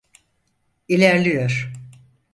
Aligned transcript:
İlerliyor. 0.87 1.71